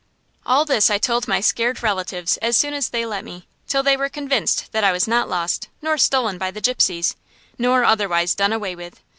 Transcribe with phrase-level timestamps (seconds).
[0.47, 3.95] All this I told my scared relatives as soon as they let me, till they
[3.95, 7.13] were convinced that I was not lost, nor stolen by the gypsies,
[7.59, 8.99] nor otherwise done away with.